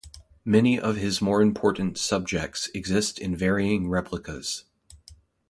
[0.43, 4.63] Many of his more important subjects exist in varying replicas.